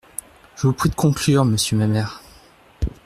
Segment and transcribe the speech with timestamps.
[0.55, 2.23] Je vous prie de conclure, monsieur Mamère.